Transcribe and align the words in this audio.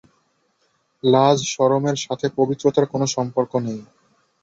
লাজ-শরমের 1.03 1.97
সাথে 2.05 2.25
পবিত্রতার 2.37 2.85
কোন 2.91 3.01
সম্পর্ক 3.15 3.51
নেই। 3.65 3.79